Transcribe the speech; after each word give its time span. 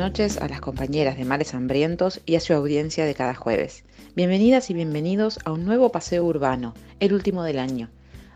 noches 0.00 0.38
a 0.38 0.48
las 0.48 0.62
compañeras 0.62 1.18
de 1.18 1.26
Mares 1.26 1.52
Hambrientos 1.52 2.22
y 2.24 2.36
a 2.36 2.40
su 2.40 2.54
audiencia 2.54 3.04
de 3.04 3.14
cada 3.14 3.34
jueves. 3.34 3.84
Bienvenidas 4.16 4.70
y 4.70 4.74
bienvenidos 4.74 5.38
a 5.44 5.52
un 5.52 5.66
nuevo 5.66 5.92
paseo 5.92 6.24
urbano, 6.24 6.72
el 7.00 7.12
último 7.12 7.42
del 7.42 7.58
año. 7.58 7.90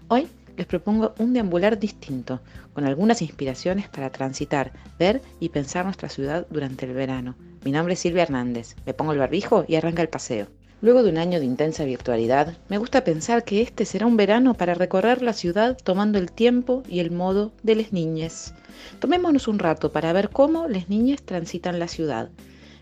Hoy 0.08 0.28
les 0.58 0.66
propongo 0.66 1.14
un 1.18 1.32
deambular 1.32 1.78
distinto, 1.78 2.42
con 2.74 2.84
algunas 2.84 3.22
inspiraciones 3.22 3.88
para 3.88 4.10
transitar, 4.10 4.72
ver 4.98 5.22
y 5.40 5.48
pensar 5.48 5.86
nuestra 5.86 6.10
ciudad 6.10 6.46
durante 6.50 6.84
el 6.84 6.92
verano. 6.92 7.34
Mi 7.64 7.72
nombre 7.72 7.94
es 7.94 8.00
Silvia 8.00 8.24
Hernández, 8.24 8.76
me 8.84 8.92
pongo 8.92 9.12
el 9.12 9.18
barbijo 9.18 9.64
y 9.66 9.76
arranca 9.76 10.02
el 10.02 10.10
paseo. 10.10 10.48
Luego 10.84 11.02
de 11.02 11.08
un 11.08 11.16
año 11.16 11.40
de 11.40 11.46
intensa 11.46 11.86
virtualidad, 11.86 12.58
me 12.68 12.76
gusta 12.76 13.04
pensar 13.04 13.42
que 13.44 13.62
este 13.62 13.86
será 13.86 14.04
un 14.04 14.18
verano 14.18 14.52
para 14.52 14.74
recorrer 14.74 15.22
la 15.22 15.32
ciudad 15.32 15.78
tomando 15.82 16.18
el 16.18 16.30
tiempo 16.30 16.82
y 16.86 17.00
el 17.00 17.10
modo 17.10 17.52
de 17.62 17.74
las 17.74 17.94
niñas. 17.94 18.52
Tomémonos 18.98 19.48
un 19.48 19.58
rato 19.58 19.92
para 19.92 20.12
ver 20.12 20.28
cómo 20.28 20.68
las 20.68 20.90
niñas 20.90 21.22
transitan 21.22 21.78
la 21.78 21.88
ciudad. 21.88 22.28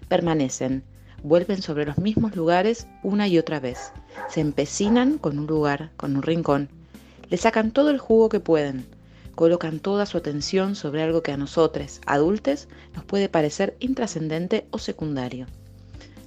Permanecen, 0.09 0.83
vuelven 1.23 1.63
sobre 1.63 1.87
los 1.87 1.99
mismos 1.99 2.35
lugares 2.35 2.89
una 3.05 3.29
y 3.29 3.39
otra 3.39 3.61
vez. 3.61 3.93
Se 4.29 4.41
empecinan 4.41 5.17
con 5.19 5.39
un 5.39 5.47
lugar, 5.47 5.93
con 5.97 6.17
un 6.17 6.23
rincón. 6.23 6.71
Le 7.31 7.37
sacan 7.37 7.71
todo 7.71 7.91
el 7.91 7.99
jugo 7.99 8.29
que 8.29 8.41
pueden. 8.41 8.85
Colocan 9.37 9.79
toda 9.79 10.07
su 10.07 10.19
atención 10.19 10.75
sobre 10.75 11.05
algo 11.05 11.23
que 11.23 11.31
a 11.31 11.37
nosotros, 11.37 12.01
adultos, 12.07 12.67
nos 12.97 13.05
puede 13.05 13.29
parecer 13.29 13.77
intrascendente 13.79 14.67
o 14.73 14.79
secundario. 14.79 15.47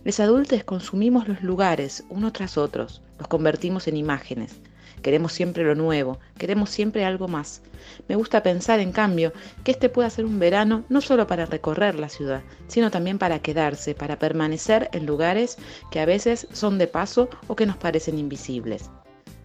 Los 0.06 0.20
adultos 0.20 0.64
consumimos 0.64 1.28
los 1.28 1.42
lugares 1.42 2.04
uno 2.10 2.32
tras 2.32 2.60
otros, 2.60 3.02
los 3.18 3.28
convertimos 3.28 3.88
en 3.88 3.98
imágenes. 3.98 4.54
Queremos 5.02 5.34
siempre 5.34 5.64
lo 5.64 5.74
nuevo, 5.74 6.20
queremos 6.38 6.70
siempre 6.70 7.04
algo 7.06 7.28
más. 7.28 7.64
Me 8.08 8.16
gusta 8.16 8.44
pensar, 8.44 8.80
en 8.80 8.92
cambio, 8.92 9.34
que 9.64 9.72
este 9.72 9.90
puede 9.90 10.12
ser 10.12 10.26
un 10.26 10.38
verano 10.38 10.86
no 10.90 11.02
solo 11.02 11.26
para 11.26 11.48
recorrer 11.48 11.96
la 11.96 12.10
ciudad, 12.10 12.44
sino 12.68 12.92
también 12.92 13.18
para 13.18 13.40
quedarse, 13.40 13.96
para 13.96 14.20
permanecer 14.20 14.90
en 14.94 15.08
lugares 15.08 15.58
que 15.90 16.00
a 16.00 16.06
veces 16.06 16.48
son 16.54 16.78
de 16.78 16.86
paso 16.86 17.28
o 17.48 17.56
que 17.56 17.66
nos 17.66 17.78
parecen 17.78 18.20
invisibles. 18.20 18.92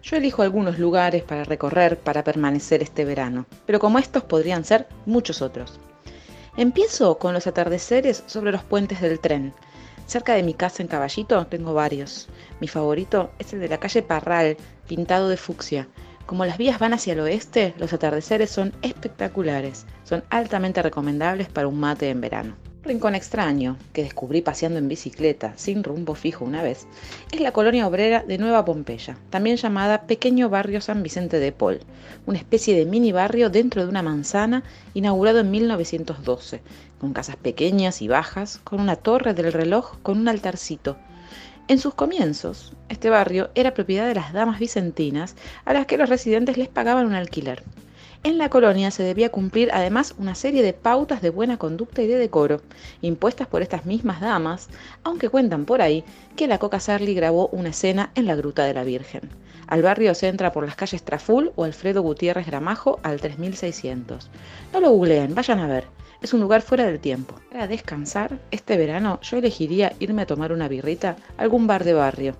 Yo 0.03 0.17
elijo 0.17 0.43
algunos 0.43 0.77
lugares 0.77 1.23
para 1.23 1.43
recorrer, 1.43 1.97
para 1.97 2.23
permanecer 2.23 2.83
este 2.83 3.03
verano, 3.03 3.47
pero 3.65 3.79
como 3.79 3.97
estos 3.97 4.25
podrían 4.25 4.63
ser 4.63 4.87
muchos 5.07 5.41
otros. 5.41 5.79
Empiezo 6.55 7.17
con 7.17 7.33
los 7.33 7.47
atardeceres 7.47 8.23
sobre 8.27 8.51
los 8.51 8.63
puentes 8.63 9.01
del 9.01 9.19
tren, 9.19 9.55
Cerca 10.07 10.33
de 10.33 10.43
mi 10.43 10.53
casa 10.53 10.81
en 10.81 10.87
Caballito 10.87 11.45
tengo 11.47 11.73
varios. 11.73 12.27
Mi 12.59 12.67
favorito 12.67 13.31
es 13.39 13.53
el 13.53 13.59
de 13.59 13.69
la 13.69 13.79
calle 13.79 14.01
Parral, 14.01 14.57
pintado 14.87 15.29
de 15.29 15.37
fucsia. 15.37 15.87
Como 16.25 16.45
las 16.45 16.57
vías 16.57 16.79
van 16.79 16.93
hacia 16.93 17.13
el 17.13 17.19
oeste, 17.19 17.73
los 17.77 17.93
atardeceres 17.93 18.49
son 18.49 18.73
espectaculares. 18.81 19.85
Son 20.03 20.23
altamente 20.29 20.81
recomendables 20.81 21.49
para 21.49 21.67
un 21.67 21.79
mate 21.79 22.09
en 22.09 22.21
verano 22.21 22.70
rincón 22.83 23.13
extraño 23.13 23.77
que 23.93 24.03
descubrí 24.03 24.41
paseando 24.41 24.79
en 24.79 24.87
bicicleta 24.87 25.53
sin 25.55 25.83
rumbo 25.83 26.15
fijo 26.15 26.43
una 26.43 26.63
vez 26.63 26.87
es 27.31 27.39
la 27.39 27.51
colonia 27.51 27.85
obrera 27.87 28.23
de 28.23 28.39
Nueva 28.39 28.65
Pompeya, 28.65 29.17
también 29.29 29.57
llamada 29.57 30.07
Pequeño 30.07 30.49
Barrio 30.49 30.81
San 30.81 31.03
Vicente 31.03 31.39
de 31.39 31.51
Paul, 31.51 31.81
una 32.25 32.39
especie 32.39 32.75
de 32.75 32.85
mini 32.85 33.11
barrio 33.11 33.51
dentro 33.51 33.83
de 33.83 33.89
una 33.89 34.01
manzana 34.01 34.63
inaugurado 34.95 35.39
en 35.39 35.51
1912, 35.51 36.61
con 36.99 37.13
casas 37.13 37.35
pequeñas 37.35 38.01
y 38.01 38.07
bajas, 38.07 38.59
con 38.63 38.79
una 38.79 38.95
torre 38.95 39.35
del 39.35 39.53
reloj 39.53 39.99
con 40.01 40.17
un 40.17 40.27
altarcito. 40.27 40.97
En 41.67 41.77
sus 41.77 41.93
comienzos, 41.93 42.73
este 42.89 43.11
barrio 43.11 43.51
era 43.53 43.75
propiedad 43.75 44.07
de 44.07 44.15
las 44.15 44.33
damas 44.33 44.59
vicentinas 44.59 45.35
a 45.65 45.73
las 45.73 45.85
que 45.85 45.97
los 45.97 46.09
residentes 46.09 46.57
les 46.57 46.67
pagaban 46.67 47.05
un 47.05 47.13
alquiler. 47.13 47.63
En 48.23 48.37
la 48.37 48.49
colonia 48.49 48.91
se 48.91 49.01
debía 49.01 49.31
cumplir 49.31 49.71
además 49.73 50.13
una 50.19 50.35
serie 50.35 50.61
de 50.61 50.73
pautas 50.73 51.23
de 51.23 51.31
buena 51.31 51.57
conducta 51.57 52.03
y 52.03 52.07
de 52.07 52.17
decoro, 52.17 52.61
impuestas 53.01 53.47
por 53.47 53.63
estas 53.63 53.87
mismas 53.87 54.21
damas, 54.21 54.69
aunque 55.03 55.27
cuentan 55.27 55.65
por 55.65 55.81
ahí 55.81 56.03
que 56.35 56.45
la 56.45 56.59
Coca 56.59 56.79
Sarli 56.79 57.15
grabó 57.15 57.47
una 57.47 57.69
escena 57.69 58.11
en 58.13 58.27
la 58.27 58.35
Gruta 58.35 58.63
de 58.63 58.75
la 58.75 58.83
Virgen. 58.83 59.21
Al 59.65 59.81
barrio 59.81 60.13
se 60.13 60.27
entra 60.27 60.51
por 60.51 60.63
las 60.63 60.75
calles 60.75 61.01
Traful 61.01 61.51
o 61.55 61.63
Alfredo 61.63 62.03
Gutiérrez 62.03 62.45
Gramajo 62.45 62.99
al 63.01 63.19
3600. 63.19 64.29
No 64.71 64.81
lo 64.81 64.91
googleen, 64.91 65.33
vayan 65.33 65.57
a 65.57 65.67
ver. 65.67 65.85
Es 66.21 66.31
un 66.35 66.41
lugar 66.41 66.61
fuera 66.61 66.85
del 66.85 66.99
tiempo. 66.99 67.39
Para 67.51 67.65
descansar, 67.65 68.37
este 68.51 68.77
verano 68.77 69.19
yo 69.23 69.37
elegiría 69.37 69.93
irme 69.97 70.21
a 70.21 70.27
tomar 70.27 70.51
una 70.51 70.67
birrita 70.67 71.15
a 71.37 71.41
algún 71.41 71.65
bar 71.65 71.83
de 71.83 71.93
barrio. 71.93 72.35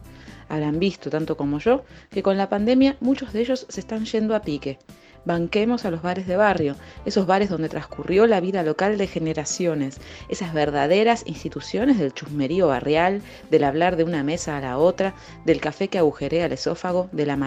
Habrán 0.47 0.77
visto, 0.77 1.09
tanto 1.09 1.37
como 1.37 1.57
yo, 1.57 1.85
que 2.11 2.21
con 2.21 2.37
la 2.37 2.49
pandemia 2.49 2.97
muchos 2.99 3.33
de 3.33 3.41
ellos 3.41 3.65
se 3.67 3.79
están 3.79 4.05
yendo 4.05 4.35
a 4.35 4.43
pique. 4.43 4.77
Banquemos 5.25 5.83
a 5.83 5.91
los 5.91 6.01
bares 6.01 6.25
de 6.27 6.37
barrio, 6.37 6.77
esos 7.05 7.27
bares 7.27 7.49
donde 7.49 7.67
transcurrió 7.67 8.27
la 8.27 8.39
vida 8.39 8.63
local 8.63 8.97
de 8.97 9.07
generaciones, 9.07 9.99
esas 10.29 10.53
verdaderas 10.53 11.23
instituciones 11.25 11.99
del 11.99 12.13
chusmerío 12.13 12.67
barrial, 12.67 13.21
del 13.49 13.65
hablar 13.65 13.97
de 13.97 14.05
una 14.05 14.23
mesa 14.23 14.57
a 14.57 14.61
la 14.61 14.77
otra, 14.77 15.13
del 15.45 15.59
café 15.59 15.89
que 15.89 15.97
agujerea 15.97 16.45
el 16.45 16.53
esófago, 16.53 17.09
de 17.11 17.25
la. 17.25 17.41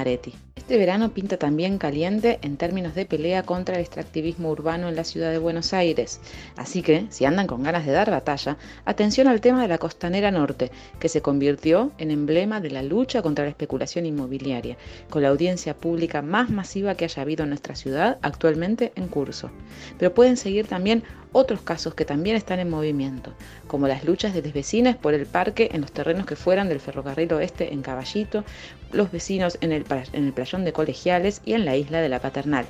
Este 0.57 0.77
verano 0.77 1.15
pinta 1.15 1.37
también 1.37 1.79
caliente 1.79 2.41
en 2.43 2.57
términos 2.57 2.95
de 2.95 3.07
pelea 3.07 3.45
contra 3.45 3.77
el 3.77 3.81
extractivismo 3.81 4.51
urbano 4.51 4.89
en 4.89 4.97
la 4.97 5.05
ciudad 5.05 5.31
de 5.31 5.39
Buenos 5.39 5.73
Aires. 5.73 6.21
Así 6.56 6.83
que, 6.83 7.06
si 7.11 7.25
andan 7.25 7.47
con 7.47 7.62
ganas 7.62 7.87
de 7.87 7.93
dar 7.93 8.11
batalla, 8.11 8.59
atención 8.85 9.29
al 9.29 9.41
tema 9.41 9.62
de 9.62 9.69
la 9.69 9.79
costanera 9.79 10.31
norte, 10.31 10.73
que 10.99 11.09
se 11.09 11.23
convirtió 11.23 11.93
en 11.99 12.11
emblema 12.11 12.61
de 12.61 12.71
la 12.71 12.83
lucha 12.83 13.23
contra 13.23 13.45
la 13.45 13.51
especulación 13.51 14.05
inmobiliaria, 14.05 14.77
con 15.11 15.23
la 15.23 15.29
audiencia 15.29 15.75
pública 15.75 16.23
más 16.23 16.51
masiva 16.51 16.97
que 16.97 17.05
haya 17.05 17.23
habido 17.23 17.45
en 17.45 17.51
nuestra 17.51 17.64
ciudad 17.73 18.19
actualmente 18.21 18.93
en 18.95 19.09
curso. 19.09 19.51
Pero 19.99 20.13
pueden 20.13 20.37
seguir 20.37 20.67
también 20.67 21.03
otros 21.33 21.63
casos 21.63 21.95
que 21.95 22.05
también 22.05 22.37
están 22.37 22.61
en 22.61 22.71
movimiento, 22.71 23.33
como 23.67 23.89
las 23.89 24.05
luchas 24.05 24.35
de 24.35 24.43
los 24.43 24.53
vecinos 24.53 24.97
por 24.97 25.15
el 25.15 25.27
parque 25.27 25.71
en 25.73 25.81
los 25.81 25.91
terrenos 25.91 26.27
que 26.27 26.37
fueran 26.37 26.69
del 26.69 26.81
ferrocarril 26.81 27.33
oeste 27.33 27.73
en 27.73 27.83
Caballito, 27.83 28.45
los 28.93 29.11
vecinos 29.11 29.57
en 29.63 29.73
el, 29.73 29.85
en 30.13 30.27
el 30.27 30.33
playón 30.35 30.65
de 30.65 30.75
colegiales 30.75 31.41
y 31.45 31.55
en 31.55 31.65
la 31.65 31.77
isla 31.77 32.01
de 32.01 32.11
la 32.11 32.21
Paternal. 32.21 32.67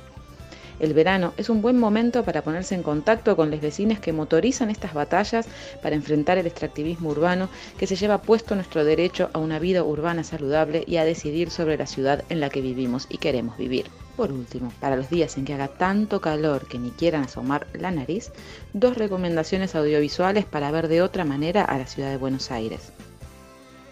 El 0.79 0.93
verano 0.93 1.33
es 1.37 1.49
un 1.49 1.61
buen 1.61 1.79
momento 1.79 2.23
para 2.23 2.41
ponerse 2.41 2.75
en 2.75 2.83
contacto 2.83 3.35
con 3.35 3.49
los 3.49 3.61
vecinos 3.61 3.99
que 3.99 4.11
motorizan 4.11 4.69
estas 4.69 4.93
batallas 4.93 5.47
para 5.81 5.95
enfrentar 5.95 6.37
el 6.37 6.47
extractivismo 6.47 7.09
urbano 7.09 7.49
que 7.77 7.87
se 7.87 7.95
lleva 7.95 8.21
puesto 8.21 8.55
nuestro 8.55 8.83
derecho 8.83 9.29
a 9.33 9.39
una 9.39 9.59
vida 9.59 9.83
urbana 9.83 10.23
saludable 10.23 10.83
y 10.85 10.97
a 10.97 11.05
decidir 11.05 11.49
sobre 11.49 11.77
la 11.77 11.87
ciudad 11.87 12.25
en 12.29 12.41
la 12.41 12.49
que 12.49 12.61
vivimos 12.61 13.07
y 13.09 13.19
queremos 13.19 13.57
vivir. 13.57 13.85
Por 14.15 14.31
último, 14.31 14.71
para 14.79 14.95
los 14.95 15.09
días 15.09 15.37
en 15.37 15.43
que 15.43 15.53
haga 15.53 15.67
tanto 15.67 16.21
calor 16.21 16.67
que 16.67 16.79
ni 16.79 16.91
quieran 16.91 17.23
asomar 17.23 17.67
la 17.73 17.91
nariz, 17.91 18.31
dos 18.73 18.97
recomendaciones 18.97 19.75
audiovisuales 19.75 20.45
para 20.45 20.71
ver 20.71 20.87
de 20.87 21.01
otra 21.01 21.25
manera 21.25 21.65
a 21.65 21.77
la 21.77 21.85
ciudad 21.85 22.11
de 22.11 22.17
Buenos 22.17 22.49
Aires. 22.49 22.93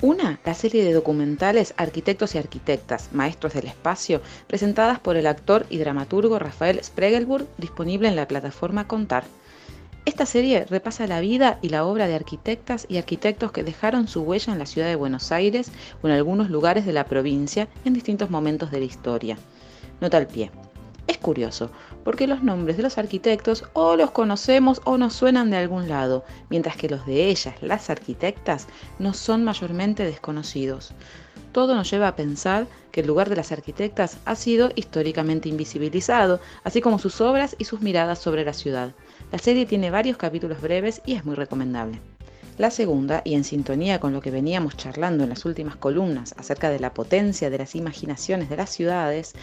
Una, 0.02 0.40
la 0.46 0.54
serie 0.54 0.84
de 0.84 0.94
documentales 0.94 1.74
Arquitectos 1.78 2.36
y 2.36 2.38
Arquitectas, 2.38 3.10
Maestros 3.14 3.54
del 3.54 3.68
Espacio, 3.68 4.22
presentadas 4.48 5.00
por 5.00 5.16
el 5.18 5.28
actor 5.28 5.66
y 5.70 5.78
dramaturgo 5.78 6.40
Rafael 6.40 6.82
Spregelburg, 6.84 7.48
disponible 7.58 8.08
en 8.08 8.16
la 8.16 8.28
plataforma 8.28 8.88
Contar. 8.88 9.24
Esta 10.06 10.26
serie 10.26 10.66
repasa 10.66 11.08
la 11.08 11.22
vida 11.22 11.58
y 11.62 11.70
la 11.70 11.86
obra 11.86 12.08
de 12.08 12.16
arquitectas 12.16 12.86
y 12.90 12.98
arquitectos 12.98 13.54
que 13.54 13.64
dejaron 13.64 14.10
su 14.10 14.24
huella 14.24 14.52
en 14.52 14.60
la 14.60 14.66
ciudad 14.66 14.88
de 14.88 14.98
Buenos 14.98 15.32
Aires 15.32 15.72
o 16.02 16.08
en 16.08 16.14
algunos 16.14 16.50
lugares 16.50 16.86
de 16.86 16.92
la 16.92 17.06
provincia 17.06 17.70
en 17.86 17.94
distintos 17.94 18.30
momentos 18.30 18.72
de 18.72 18.80
la 18.80 18.86
historia. 18.86 19.38
Nota 20.04 20.18
al 20.18 20.28
pie. 20.28 20.52
Es 21.08 21.18
curioso, 21.18 21.72
porque 22.04 22.28
los 22.28 22.44
nombres 22.44 22.76
de 22.76 22.84
los 22.84 22.98
arquitectos 22.98 23.64
o 23.72 23.96
los 23.96 24.12
conocemos 24.12 24.82
o 24.84 24.98
nos 24.98 25.14
suenan 25.14 25.50
de 25.50 25.56
algún 25.56 25.88
lado, 25.88 26.26
mientras 26.50 26.76
que 26.76 26.90
los 26.90 27.06
de 27.06 27.30
ellas, 27.30 27.56
las 27.62 27.90
arquitectas, 27.90 28.68
no 29.00 29.14
son 29.14 29.46
mayormente 29.46 30.04
desconocidos. 30.04 30.92
Todo 31.54 31.74
nos 31.74 31.90
lleva 31.90 32.10
a 32.10 32.18
pensar 32.18 32.68
que 32.92 33.00
el 33.00 33.08
lugar 33.08 33.30
de 33.30 33.38
las 33.38 33.54
arquitectas 33.54 34.18
ha 34.26 34.36
sido 34.36 34.72
históricamente 34.76 35.48
invisibilizado, 35.48 36.42
así 36.66 36.82
como 36.82 37.00
sus 37.00 37.22
obras 37.22 37.56
y 37.58 37.64
sus 37.64 37.80
miradas 37.80 38.20
sobre 38.20 38.44
la 38.44 38.52
ciudad. 38.52 38.92
La 39.32 39.40
serie 39.40 39.66
tiene 39.66 39.90
varios 39.90 40.18
capítulos 40.18 40.60
breves 40.60 41.02
y 41.06 41.14
es 41.14 41.24
muy 41.24 41.36
recomendable. 41.36 42.02
La 42.60 42.70
segunda, 42.70 43.24
y 43.26 43.34
en 43.34 43.44
sintonía 43.44 44.00
con 44.00 44.14
lo 44.14 44.22
que 44.22 44.30
veníamos 44.30 44.78
charlando 44.78 45.24
en 45.24 45.30
las 45.30 45.44
últimas 45.44 45.76
columnas 45.76 46.36
acerca 46.38 46.70
de 46.70 46.80
la 46.80 46.94
potencia 46.94 47.50
de 47.50 47.58
las 47.58 47.74
imaginaciones 47.74 48.48
de 48.48 48.58
las 48.58 48.70
ciudades, 48.70 49.34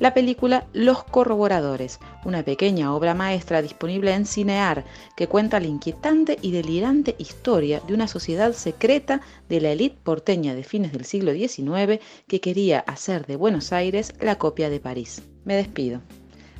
la 0.00 0.14
película 0.14 0.66
Los 0.72 1.04
Corroboradores, 1.04 1.98
una 2.24 2.42
pequeña 2.42 2.94
obra 2.94 3.12
maestra 3.12 3.60
disponible 3.60 4.14
en 4.14 4.24
Cinear 4.24 4.84
que 5.14 5.28
cuenta 5.28 5.60
la 5.60 5.66
inquietante 5.66 6.38
y 6.40 6.52
delirante 6.52 7.16
historia 7.18 7.82
de 7.86 7.92
una 7.92 8.08
sociedad 8.08 8.54
secreta 8.54 9.20
de 9.50 9.60
la 9.60 9.72
élite 9.72 9.98
porteña 10.02 10.54
de 10.54 10.64
fines 10.64 10.92
del 10.92 11.04
siglo 11.04 11.34
XIX 11.34 12.02
que 12.26 12.40
quería 12.40 12.80
hacer 12.80 13.26
de 13.26 13.36
Buenos 13.36 13.74
Aires 13.74 14.14
la 14.20 14.38
copia 14.38 14.70
de 14.70 14.80
París. 14.80 15.22
Me 15.44 15.54
despido. 15.54 16.00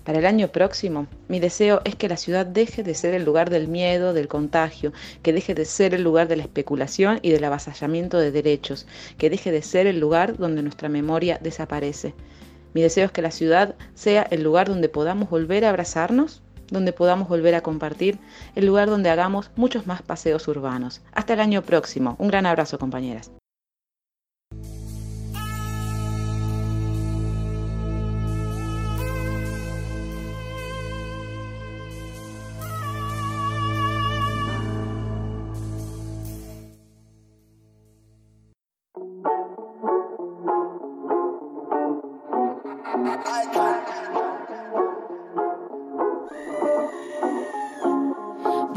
Para 0.05 0.19
el 0.19 0.27
año 0.27 0.49
próximo, 0.49 1.07
mi 1.29 1.41
deseo 1.41 1.81
es 1.85 1.97
que 1.97 2.09
la 2.09 2.19
ciudad 2.19 2.45
deje 2.45 2.83
de 2.83 2.95
ser 2.95 3.15
el 3.15 3.25
lugar 3.25 3.49
del 3.49 3.69
miedo, 3.69 4.13
del 4.13 4.29
contagio, 4.29 4.93
que 5.23 5.33
deje 5.33 5.55
de 5.55 5.65
ser 5.65 5.95
el 5.95 6.03
lugar 6.03 6.29
de 6.29 6.37
la 6.37 6.43
especulación 6.43 7.21
y 7.23 7.31
del 7.31 7.45
avasallamiento 7.45 8.19
de 8.19 8.31
derechos, 8.31 8.87
que 9.17 9.31
deje 9.31 9.51
de 9.51 9.63
ser 9.63 9.87
el 9.87 9.99
lugar 9.99 10.37
donde 10.37 10.63
nuestra 10.63 10.91
memoria 10.91 11.39
desaparece. 11.43 12.15
Mi 12.75 12.83
deseo 12.83 13.07
es 13.07 13.13
que 13.13 13.23
la 13.23 13.31
ciudad 13.31 13.77
sea 13.95 14.23
el 14.31 14.43
lugar 14.43 14.69
donde 14.69 14.89
podamos 14.89 15.31
volver 15.31 15.65
a 15.65 15.71
abrazarnos 15.71 16.43
donde 16.71 16.93
podamos 16.93 17.29
volver 17.29 17.55
a 17.55 17.61
compartir, 17.61 18.19
el 18.55 18.67
lugar 18.67 18.89
donde 18.89 19.11
hagamos 19.11 19.51
muchos 19.55 19.87
más 19.87 20.03
paseos 20.03 20.49
urbanos. 20.49 21.03
Hasta 21.13 21.35
el 21.35 21.41
año 21.41 21.63
próximo. 21.63 22.17
Un 22.19 22.29
gran 22.29 22.47
abrazo, 22.47 22.79
compañeras. 22.79 23.31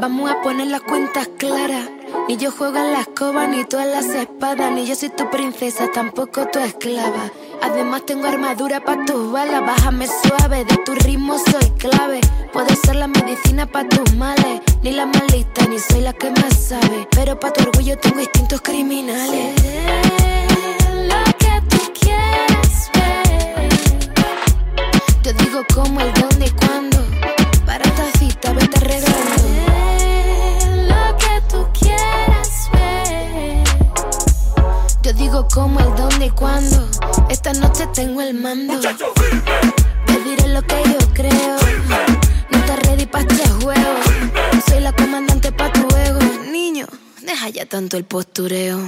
Vamos 0.00 0.30
a 0.30 0.40
poner 0.42 0.68
las 0.68 0.82
cuentas 0.82 1.28
claras. 1.38 1.90
Ni 2.28 2.36
yo 2.36 2.52
juego 2.52 2.76
en 2.76 2.92
la 2.92 3.00
escoba, 3.00 3.48
ni 3.48 3.64
tú 3.64 3.78
en 3.80 3.90
las 3.90 4.06
espadas. 4.06 4.70
Ni 4.70 4.86
yo 4.86 4.94
soy 4.94 5.08
tu 5.08 5.28
princesa, 5.28 5.90
tampoco 5.92 6.46
tu 6.46 6.60
esclava. 6.60 7.32
Además 7.62 8.06
tengo 8.06 8.28
armadura 8.28 8.78
para 8.78 9.04
tus 9.04 9.32
balas. 9.32 9.60
Bájame 9.60 10.06
suave, 10.06 10.64
de 10.64 10.76
tu 10.84 10.94
ritmo 10.94 11.36
soy 11.36 11.68
clave. 11.78 12.20
Puedo 12.52 12.68
ser 12.76 12.94
la 12.94 13.08
medicina 13.08 13.66
para 13.66 13.88
tus 13.88 14.14
males. 14.14 14.60
Ni 14.82 14.92
la 14.92 15.04
malita, 15.04 15.66
ni 15.66 15.80
soy 15.80 16.02
la 16.02 16.12
que 16.12 16.30
más 16.30 16.54
sabe. 16.56 17.08
Pero 17.10 17.40
para 17.40 17.54
tu 17.54 17.62
orgullo 17.62 17.98
tengo 17.98 18.20
instintos 18.20 18.60
criminales. 18.60 19.57
Cuándo. 36.38 36.88
Esta 37.28 37.52
noche 37.52 37.86
tengo 37.94 38.20
el 38.20 38.34
mando. 38.34 38.80
Te 38.80 40.20
diré 40.20 40.48
lo 40.48 40.62
que 40.62 40.82
yo 40.84 40.98
creo. 41.12 41.56
No 42.50 42.58
estás 42.58 42.78
ready 42.86 43.06
para 43.06 43.24
este 43.24 43.48
juego. 43.48 44.00
Soy 44.68 44.80
la 44.80 44.92
comandante 44.92 45.52
pa' 45.52 45.72
tu 45.72 45.86
ego. 45.96 46.20
Niño, 46.50 46.86
deja 47.22 47.48
ya 47.48 47.66
tanto 47.66 47.96
el 47.96 48.04
postureo. 48.04 48.78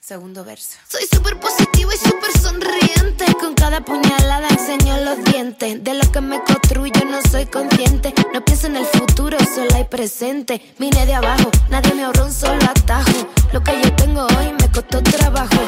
Segundo 0.00 0.44
verso. 0.44 0.78
Soy 0.88 1.02
súper 1.12 1.38
positivo 1.38 1.90
y 1.92 1.96
súper 1.96 2.32
sonriente. 2.40 3.24
Con 3.40 3.54
cada 3.54 3.80
puñalada 3.84 4.48
enseño 4.48 4.98
los 4.98 5.24
dientes. 5.24 5.82
De 5.82 5.94
lo 5.94 6.10
que 6.10 6.20
me 6.20 6.42
construyo 6.42 7.04
no 7.06 7.20
soy 7.30 7.46
consciente. 7.46 8.12
No 8.32 8.44
pienso 8.44 8.66
en 8.66 8.76
el 8.76 8.86
futuro, 8.86 9.38
solo 9.54 9.74
hay 9.74 9.84
presente. 9.84 10.74
Vine 10.78 11.06
de 11.06 11.14
abajo, 11.14 11.50
nadie 11.68 11.94
me 11.94 12.04
ahorró 12.04 12.26
un 12.26 12.32
solo 12.32 12.62
atajo. 12.64 13.28
Lo 13.52 13.62
que 13.62 13.80
yo 13.82 13.94
tengo 13.96 14.26
hoy 14.26 14.52
me 14.60 14.70
costó 14.72 15.02
trabajo. 15.02 15.59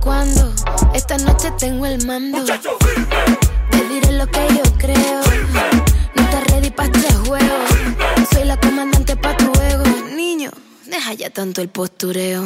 Cuándo. 0.00 0.52
Esta 0.94 1.18
noche 1.18 1.50
tengo 1.58 1.86
el 1.86 2.04
mando. 2.06 2.44
Te 2.44 3.88
diré 3.88 4.12
lo 4.12 4.26
que 4.26 4.48
yo 4.48 4.62
creo. 4.78 5.20
No 6.14 6.22
estás 6.22 6.44
ready 6.48 6.70
para 6.70 6.90
este 6.90 7.14
juego. 7.14 7.56
Soy 8.32 8.44
la 8.44 8.58
comandante 8.58 9.16
pa' 9.16 9.36
tu 9.36 9.52
ego. 9.60 9.84
Niño, 10.14 10.50
deja 10.86 11.14
ya 11.14 11.30
tanto 11.30 11.60
el 11.60 11.68
postureo. 11.68 12.42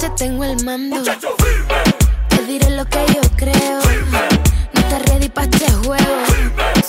Noche 0.00 0.14
tengo 0.16 0.44
el 0.44 0.64
mando. 0.64 1.02
Te 2.28 2.44
diré 2.46 2.70
lo 2.70 2.84
que 2.86 3.04
yo 3.14 3.20
creo. 3.36 3.80
No 4.72 4.80
estás 4.80 5.02
ready 5.10 5.28
para 5.28 5.46
este 5.46 5.70
juego. 5.70 6.24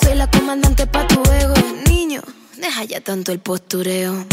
Soy 0.02 0.14
la 0.14 0.30
comandante 0.30 0.86
pa' 0.86 1.06
tu 1.06 1.22
ego. 1.30 1.54
Niño, 1.86 2.22
deja 2.56 2.84
ya 2.84 3.00
tanto 3.00 3.32
el 3.32 3.38
postureo. 3.40 4.24